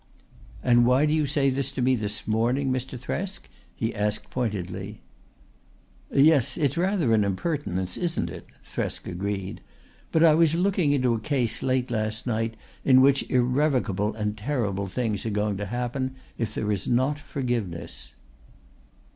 "And 0.63 0.83
why 0.87 1.05
do 1.05 1.13
you 1.13 1.27
say 1.27 1.51
this 1.51 1.71
to 1.73 1.79
me 1.83 1.93
this 1.93 2.25
morning, 2.27 2.71
Mr. 2.73 2.97
Thresk?" 2.97 3.41
he 3.75 3.93
asked 3.93 4.31
pointedly. 4.31 4.99
"Yes, 6.11 6.57
it's 6.57 6.75
rather 6.75 7.13
an 7.13 7.23
impertinence, 7.23 7.97
isn't 7.97 8.31
it?" 8.31 8.47
Thresk 8.65 9.05
agreed. 9.05 9.61
"But 10.11 10.23
I 10.23 10.33
was 10.33 10.55
looking 10.55 10.91
into 10.91 11.13
a 11.13 11.19
case 11.19 11.61
late 11.61 11.91
last 11.91 12.25
night 12.25 12.55
in 12.83 13.01
which 13.01 13.29
irrevocable 13.29 14.15
and 14.15 14.35
terrible 14.35 14.87
things 14.87 15.23
are 15.27 15.29
going 15.29 15.57
to 15.57 15.67
happen 15.67 16.15
if 16.35 16.55
there 16.55 16.71
is 16.71 16.87
not 16.87 17.19
forgiveness." 17.19 18.09